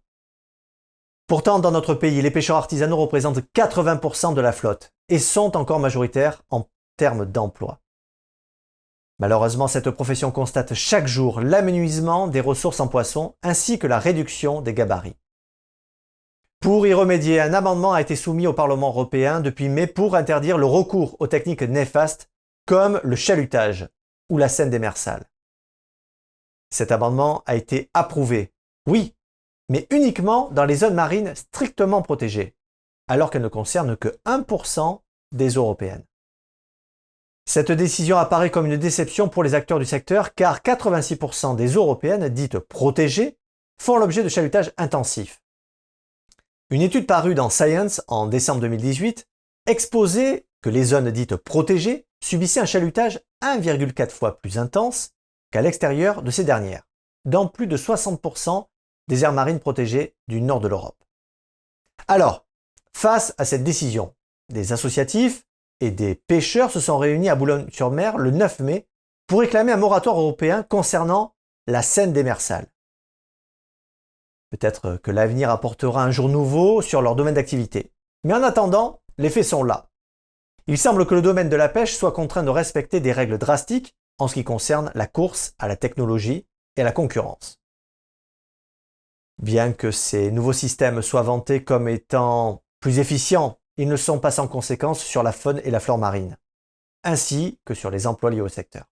Pourtant, 1.28 1.60
dans 1.60 1.72
notre 1.72 1.96
pays, 1.96 2.22
les 2.22 2.32
pêcheurs 2.32 2.58
artisanaux 2.58 2.98
représentent 2.98 3.40
80% 3.56 4.34
de 4.34 4.42
la 4.42 4.52
flotte 4.52 4.94
et 5.10 5.20
sont 5.20 5.58
encore 5.58 5.80
majoritaires 5.80 6.44
en 6.50 6.68
termes 6.98 7.26
d'emploi. 7.26 7.80
Malheureusement, 9.20 9.68
cette 9.68 9.90
profession 9.90 10.32
constate 10.32 10.74
chaque 10.74 11.08
jour 11.08 11.42
l'amenuisement 11.42 12.28
des 12.28 12.42
ressources 12.42 12.80
en 12.80 12.88
poissons 12.88 13.36
ainsi 13.42 13.80
que 13.80 13.88
la 13.88 13.98
réduction 13.98 14.62
des 14.62 14.74
gabarits. 14.74 15.16
Pour 16.60 16.86
y 16.86 16.94
remédier, 16.94 17.40
un 17.40 17.54
amendement 17.54 17.94
a 17.94 18.02
été 18.02 18.16
soumis 18.16 18.48
au 18.48 18.54
Parlement 18.54 18.90
européen 18.90 19.40
depuis 19.40 19.70
mai 19.70 19.88
pour 19.88 20.16
interdire 20.16 20.58
le 20.58 20.66
recours 20.66 21.16
aux 21.20 21.28
techniques 21.28 21.62
néfastes 21.62 22.30
comme 22.66 23.00
le 23.04 23.16
chalutage, 23.16 23.88
ou 24.30 24.38
la 24.38 24.50
scène 24.50 24.72
démersale. 24.72 25.30
Cet 26.72 26.92
amendement 26.92 27.44
a 27.46 27.56
été 27.56 27.90
approuvé, 27.94 28.52
oui, 28.88 29.15
mais 29.70 29.88
uniquement 29.90 30.50
dans 30.52 30.66
les 30.66 30.78
zones 30.78 30.94
marines 30.94 31.34
strictement 31.36 32.02
protégées, 32.02 32.56
alors 33.08 33.30
qu'elles 33.30 33.42
ne 33.42 33.48
concernent 33.48 33.98
que 33.98 34.18
1% 34.26 35.00
des 35.32 35.50
européennes. 35.50 36.06
Cette 37.48 37.72
décision 37.72 38.18
apparaît 38.18 38.50
comme 38.50 38.66
une 38.66 38.78
déception 38.78 39.30
pour 39.30 39.44
les 39.44 39.54
acteurs 39.54 39.80
du 39.80 39.86
secteur 39.86 40.34
car 40.34 40.60
86% 40.60 41.56
des 41.56 41.68
européennes 41.74 42.30
dites 42.30 42.58
protégées 42.58 43.38
font 43.80 43.98
l'objet 43.98 44.24
de 44.24 44.30
chalutage 44.30 44.72
intensif. 44.78 45.42
Une 46.72 46.82
étude 46.82 47.06
parue 47.06 47.36
dans 47.36 47.52
Science 47.52 48.02
en 48.08 48.26
décembre 48.26 48.62
2018 48.62 49.28
exposait 49.68 50.48
que 50.62 50.70
les 50.72 50.84
zones 50.84 51.12
dites 51.12 51.36
protégées 51.36 52.08
subissaient 52.24 52.62
un 52.62 52.66
chalutage 52.66 53.22
1,4 53.44 54.10
fois 54.10 54.42
plus 54.42 54.58
intense 54.58 55.12
qu'à 55.52 55.62
l'extérieur 55.62 56.24
de 56.24 56.32
ces 56.32 56.44
dernières, 56.44 56.88
dans 57.26 57.48
plus 57.48 57.68
de 57.68 57.78
60% 57.78 58.66
des 59.08 59.24
aires 59.24 59.34
marines 59.34 59.60
protégées 59.60 60.16
du 60.28 60.42
nord 60.42 60.60
de 60.60 60.68
l'Europe. 60.68 60.98
Alors, 62.08 62.46
face 62.94 63.34
à 63.38 63.46
cette 63.46 63.64
décision, 63.64 64.14
des 64.50 64.74
associatifs 64.74 65.46
et 65.80 65.92
des 65.92 66.16
pêcheurs 66.16 66.72
se 66.72 66.80
sont 66.80 66.98
réunis 66.98 67.30
à 67.30 67.36
Boulogne-sur-Mer 67.36 68.18
le 68.18 68.32
9 68.32 68.60
mai 68.60 68.88
pour 69.28 69.42
réclamer 69.42 69.72
un 69.72 69.78
moratoire 69.78 70.20
européen 70.20 70.64
concernant 70.64 71.36
la 71.68 71.82
scène 71.82 72.14
démersale. 72.14 72.68
Peut-être 74.52 74.98
que 74.98 75.12
l'avenir 75.12 75.50
apportera 75.50 76.04
un 76.04 76.12
jour 76.12 76.30
nouveau 76.30 76.82
sur 76.82 77.02
leur 77.02 77.16
domaine 77.16 77.34
d'activité. 77.34 77.92
Mais 78.24 78.34
en 78.34 78.44
attendant, 78.44 79.02
les 79.18 79.30
faits 79.30 79.44
sont 79.44 79.64
là. 79.64 79.90
Il 80.68 80.78
semble 80.78 81.06
que 81.06 81.16
le 81.16 81.22
domaine 81.22 81.50
de 81.50 81.56
la 81.56 81.70
pêche 81.70 81.96
soit 81.96 82.12
contraint 82.12 82.44
de 82.44 82.50
respecter 82.50 83.00
des 83.00 83.12
règles 83.12 83.38
drastiques 83.38 83.96
en 84.18 84.28
ce 84.28 84.36
qui 84.36 84.44
concerne 84.44 84.92
la 84.96 85.08
course 85.08 85.54
à 85.60 85.68
la 85.68 85.76
technologie 85.76 86.48
et 86.78 86.82
à 86.82 86.84
la 86.84 86.92
concurrence. 86.92 87.60
Bien 89.42 89.74
que 89.74 89.92
ces 89.92 90.32
nouveaux 90.32 90.54
systèmes 90.54 91.02
soient 91.02 91.22
vantés 91.22 91.64
comme 91.64 91.90
étant 91.90 92.64
plus 92.80 93.00
efficients, 93.00 93.60
ils 93.78 93.88
ne 93.88 93.98
sont 93.98 94.20
pas 94.20 94.32
sans 94.32 94.48
conséquences 94.48 95.04
sur 95.04 95.24
la 95.24 95.32
faune 95.32 95.62
et 95.64 95.72
la 95.72 95.80
flore 95.80 95.98
marine, 95.98 96.38
ainsi 97.04 97.60
que 97.66 97.74
sur 97.74 97.90
les 97.90 98.08
emplois 98.08 98.32
liés 98.32 98.42
au 98.42 98.48
secteur. 98.48 98.86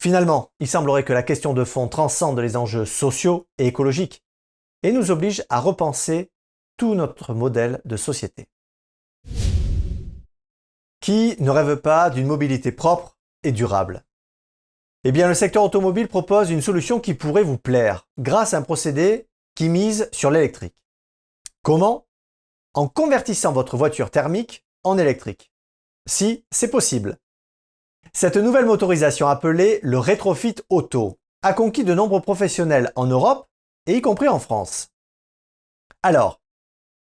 Finalement, 0.00 0.50
il 0.60 0.68
semblerait 0.68 1.04
que 1.04 1.12
la 1.12 1.22
question 1.22 1.52
de 1.52 1.64
fond 1.64 1.88
transcende 1.88 2.38
les 2.38 2.56
enjeux 2.56 2.86
sociaux 2.86 3.48
et 3.58 3.66
écologiques 3.66 4.24
et 4.82 4.92
nous 4.92 5.10
oblige 5.10 5.44
à 5.50 5.60
repenser 5.60 6.30
tout 6.76 6.94
notre 6.94 7.34
modèle 7.34 7.82
de 7.84 7.96
société. 7.96 8.48
Qui 11.00 11.36
ne 11.40 11.50
rêve 11.50 11.76
pas 11.76 12.08
d'une 12.08 12.26
mobilité 12.26 12.72
propre 12.72 13.18
et 13.42 13.52
durable? 13.52 14.04
Eh 15.04 15.12
bien, 15.12 15.28
le 15.28 15.34
secteur 15.34 15.62
automobile 15.62 16.08
propose 16.08 16.50
une 16.50 16.60
solution 16.60 17.00
qui 17.00 17.14
pourrait 17.14 17.42
vous 17.42 17.56
plaire 17.56 18.06
grâce 18.18 18.52
à 18.52 18.58
un 18.58 18.62
procédé 18.62 19.28
qui 19.54 19.70
mise 19.70 20.10
sur 20.12 20.30
l'électrique. 20.30 20.76
Comment? 21.62 22.06
En 22.74 22.86
convertissant 22.86 23.52
votre 23.52 23.78
voiture 23.78 24.10
thermique 24.10 24.64
en 24.84 24.98
électrique. 24.98 25.52
Si, 26.06 26.44
c'est 26.50 26.70
possible. 26.70 27.16
Cette 28.12 28.36
nouvelle 28.36 28.66
motorisation 28.66 29.26
appelée 29.26 29.80
le 29.82 29.98
rétrofit 29.98 30.56
auto 30.68 31.18
a 31.42 31.54
conquis 31.54 31.84
de 31.84 31.94
nombreux 31.94 32.20
professionnels 32.20 32.92
en 32.94 33.06
Europe 33.06 33.48
et 33.86 33.96
y 33.96 34.02
compris 34.02 34.28
en 34.28 34.38
France. 34.38 34.88
Alors, 36.02 36.42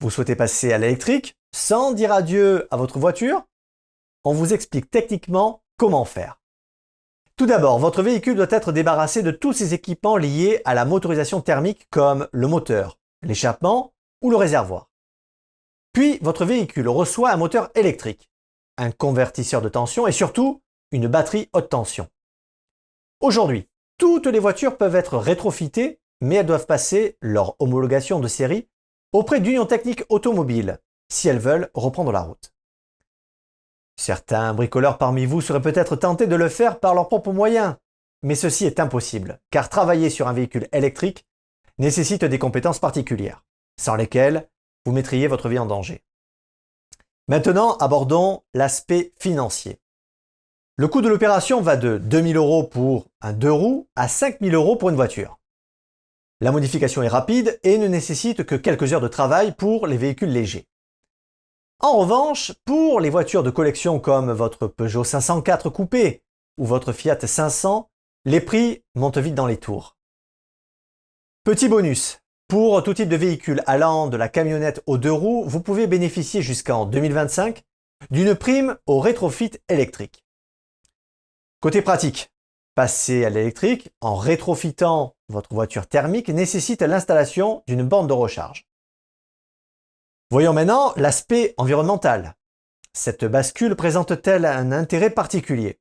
vous 0.00 0.10
souhaitez 0.10 0.36
passer 0.36 0.72
à 0.72 0.78
l'électrique 0.78 1.34
sans 1.54 1.92
dire 1.92 2.12
adieu 2.12 2.68
à 2.70 2.76
votre 2.76 2.98
voiture? 2.98 3.42
On 4.24 4.34
vous 4.34 4.52
explique 4.52 4.90
techniquement 4.90 5.62
comment 5.78 6.04
faire. 6.04 6.40
Tout 7.36 7.44
d'abord, 7.44 7.78
votre 7.78 8.02
véhicule 8.02 8.34
doit 8.34 8.46
être 8.48 8.72
débarrassé 8.72 9.22
de 9.22 9.30
tous 9.30 9.52
ses 9.52 9.74
équipements 9.74 10.16
liés 10.16 10.62
à 10.64 10.72
la 10.72 10.86
motorisation 10.86 11.42
thermique 11.42 11.86
comme 11.90 12.28
le 12.32 12.46
moteur, 12.46 12.98
l'échappement 13.22 13.92
ou 14.22 14.30
le 14.30 14.36
réservoir. 14.36 14.88
Puis, 15.92 16.18
votre 16.22 16.46
véhicule 16.46 16.88
reçoit 16.88 17.30
un 17.30 17.36
moteur 17.36 17.68
électrique, 17.74 18.30
un 18.78 18.90
convertisseur 18.90 19.60
de 19.60 19.68
tension 19.68 20.06
et 20.06 20.12
surtout 20.12 20.62
une 20.92 21.08
batterie 21.08 21.50
haute 21.52 21.68
tension. 21.68 22.08
Aujourd'hui, 23.20 23.68
toutes 23.98 24.26
les 24.26 24.38
voitures 24.38 24.78
peuvent 24.78 24.96
être 24.96 25.18
rétrofitées, 25.18 26.00
mais 26.22 26.36
elles 26.36 26.46
doivent 26.46 26.66
passer 26.66 27.18
leur 27.20 27.54
homologation 27.58 28.18
de 28.18 28.28
série 28.28 28.66
auprès 29.12 29.40
d'Union 29.40 29.66
Technique 29.66 30.04
Automobile 30.08 30.78
si 31.10 31.28
elles 31.28 31.38
veulent 31.38 31.70
reprendre 31.74 32.12
la 32.12 32.22
route. 32.22 32.55
Certains 33.96 34.54
bricoleurs 34.54 34.98
parmi 34.98 35.26
vous 35.26 35.40
seraient 35.40 35.62
peut-être 35.62 35.96
tentés 35.96 36.26
de 36.26 36.36
le 36.36 36.48
faire 36.48 36.78
par 36.80 36.94
leurs 36.94 37.08
propres 37.08 37.32
moyens, 37.32 37.76
mais 38.22 38.34
ceci 38.34 38.66
est 38.66 38.80
impossible, 38.80 39.40
car 39.50 39.68
travailler 39.68 40.10
sur 40.10 40.28
un 40.28 40.32
véhicule 40.32 40.68
électrique 40.72 41.24
nécessite 41.78 42.24
des 42.24 42.38
compétences 42.38 42.78
particulières, 42.78 43.44
sans 43.80 43.96
lesquelles 43.96 44.48
vous 44.84 44.92
mettriez 44.92 45.28
votre 45.28 45.48
vie 45.48 45.58
en 45.58 45.66
danger. 45.66 46.02
Maintenant, 47.28 47.76
abordons 47.78 48.42
l'aspect 48.54 49.12
financier. 49.18 49.80
Le 50.76 50.88
coût 50.88 51.00
de 51.00 51.08
l'opération 51.08 51.60
va 51.60 51.76
de 51.76 51.98
2000 51.98 52.36
euros 52.36 52.64
pour 52.64 53.06
un 53.22 53.32
deux 53.32 53.50
roues 53.50 53.88
à 53.96 54.08
5000 54.08 54.54
euros 54.54 54.76
pour 54.76 54.90
une 54.90 54.94
voiture. 54.94 55.38
La 56.40 56.52
modification 56.52 57.02
est 57.02 57.08
rapide 57.08 57.58
et 57.62 57.78
ne 57.78 57.88
nécessite 57.88 58.44
que 58.44 58.54
quelques 58.54 58.92
heures 58.92 59.00
de 59.00 59.08
travail 59.08 59.54
pour 59.54 59.86
les 59.86 59.96
véhicules 59.96 60.30
légers. 60.30 60.66
En 61.80 61.98
revanche, 61.98 62.52
pour 62.64 63.00
les 63.00 63.10
voitures 63.10 63.42
de 63.42 63.50
collection 63.50 64.00
comme 64.00 64.32
votre 64.32 64.66
Peugeot 64.66 65.04
504 65.04 65.68
coupé 65.68 66.22
ou 66.56 66.64
votre 66.64 66.92
Fiat 66.92 67.18
500, 67.20 67.90
les 68.24 68.40
prix 68.40 68.82
montent 68.94 69.18
vite 69.18 69.34
dans 69.34 69.46
les 69.46 69.58
tours. 69.58 69.96
Petit 71.44 71.68
bonus, 71.68 72.20
pour 72.48 72.82
tout 72.82 72.94
type 72.94 73.10
de 73.10 73.16
véhicule 73.16 73.62
allant 73.66 74.06
de 74.06 74.16
la 74.16 74.28
camionnette 74.30 74.82
aux 74.86 74.96
deux 74.96 75.12
roues, 75.12 75.44
vous 75.46 75.60
pouvez 75.60 75.86
bénéficier 75.86 76.40
jusqu'en 76.40 76.86
2025 76.86 77.62
d'une 78.10 78.34
prime 78.34 78.78
au 78.86 78.98
rétrofit 78.98 79.52
électrique. 79.68 80.24
Côté 81.60 81.82
pratique, 81.82 82.30
passer 82.74 83.24
à 83.24 83.30
l'électrique 83.30 83.90
en 84.00 84.16
rétrofitant 84.16 85.14
votre 85.28 85.52
voiture 85.52 85.86
thermique 85.86 86.30
nécessite 86.30 86.82
l'installation 86.82 87.62
d'une 87.68 87.82
borne 87.82 88.06
de 88.06 88.12
recharge. 88.14 88.66
Voyons 90.30 90.52
maintenant 90.52 90.92
l'aspect 90.96 91.54
environnemental. 91.56 92.34
Cette 92.92 93.24
bascule 93.24 93.76
présente-t-elle 93.76 94.44
un 94.44 94.72
intérêt 94.72 95.10
particulier? 95.10 95.78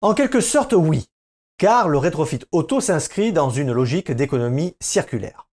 En 0.00 0.12
quelque 0.12 0.40
sorte 0.40 0.72
oui, 0.72 1.08
car 1.56 1.88
le 1.88 1.98
rétrofit 1.98 2.40
auto 2.50 2.80
s'inscrit 2.80 3.32
dans 3.32 3.50
une 3.50 3.70
logique 3.70 4.10
d'économie 4.10 4.76
circulaire. 4.80 5.48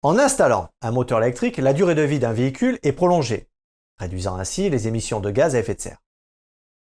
En 0.00 0.18
installant 0.18 0.70
un 0.80 0.90
moteur 0.90 1.22
électrique, 1.22 1.58
la 1.58 1.74
durée 1.74 1.94
de 1.94 2.00
vie 2.00 2.18
d'un 2.18 2.32
véhicule 2.32 2.78
est 2.82 2.92
prolongée, 2.92 3.50
réduisant 3.98 4.36
ainsi 4.36 4.70
les 4.70 4.88
émissions 4.88 5.20
de 5.20 5.30
gaz 5.30 5.54
à 5.54 5.58
effet 5.58 5.74
de 5.74 5.80
serre. 5.82 6.02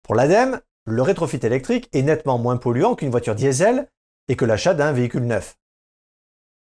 Pour 0.04 0.14
l'ADEME, 0.14 0.60
le 0.84 1.02
rétrofit 1.02 1.40
électrique 1.42 1.88
est 1.92 2.02
nettement 2.02 2.38
moins 2.38 2.58
polluant 2.58 2.94
qu'une 2.94 3.10
voiture 3.10 3.34
diesel 3.34 3.90
et 4.28 4.36
que 4.36 4.44
l'achat 4.44 4.74
d'un 4.74 4.92
véhicule 4.92 5.26
neuf. 5.26 5.58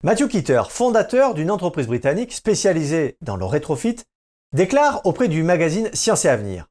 Matthew 0.06 0.28
Kitter, 0.28 0.62
fondateur 0.70 1.34
d'une 1.34 1.50
entreprise 1.50 1.88
britannique 1.88 2.32
spécialisée 2.32 3.16
dans 3.22 3.34
le 3.34 3.44
rétrofit, 3.44 3.96
déclare 4.52 5.04
auprès 5.04 5.26
du 5.26 5.42
magazine 5.42 5.90
Science 5.94 6.24
et 6.24 6.28
Avenir 6.28 6.68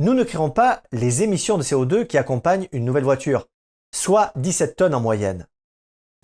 Nous 0.00 0.14
ne 0.14 0.24
créerons 0.24 0.50
pas 0.50 0.82
les 0.90 1.22
émissions 1.22 1.56
de 1.56 1.62
CO2 1.62 2.08
qui 2.08 2.18
accompagnent 2.18 2.66
une 2.72 2.84
nouvelle 2.84 3.04
voiture, 3.04 3.46
soit 3.94 4.32
17 4.34 4.74
tonnes 4.74 4.96
en 4.96 5.00
moyenne. 5.00 5.46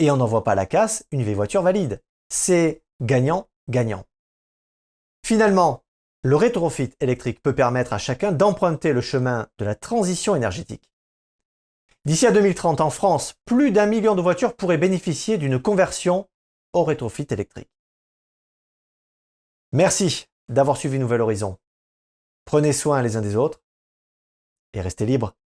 Et 0.00 0.10
on 0.10 0.16
n'envoie 0.16 0.42
pas 0.42 0.50
à 0.50 0.56
la 0.56 0.66
casse 0.66 1.04
une 1.12 1.22
vieille 1.22 1.36
voiture 1.36 1.62
valide. 1.62 2.02
C'est 2.28 2.82
gagnant-gagnant. 3.00 4.02
Finalement, 5.24 5.84
le 6.24 6.34
rétrofit 6.34 6.90
électrique 6.98 7.40
peut 7.40 7.54
permettre 7.54 7.92
à 7.92 7.98
chacun 7.98 8.32
d'emprunter 8.32 8.92
le 8.92 9.00
chemin 9.00 9.46
de 9.58 9.64
la 9.64 9.76
transition 9.76 10.34
énergétique. 10.34 10.90
D'ici 12.04 12.26
à 12.26 12.32
2030 12.32 12.80
en 12.80 12.90
France, 12.90 13.36
plus 13.44 13.70
d'un 13.70 13.86
million 13.86 14.16
de 14.16 14.22
voitures 14.22 14.56
pourraient 14.56 14.76
bénéficier 14.76 15.38
d'une 15.38 15.62
conversion 15.62 16.26
au 16.72 16.84
rétrofit 16.84 17.26
électrique. 17.30 17.70
Merci 19.72 20.26
d'avoir 20.48 20.76
suivi 20.76 20.98
Nouvel 20.98 21.20
Horizon. 21.20 21.58
Prenez 22.44 22.72
soin 22.72 23.02
les 23.02 23.16
uns 23.16 23.20
des 23.20 23.36
autres 23.36 23.60
et 24.72 24.80
restez 24.80 25.06
libres. 25.06 25.36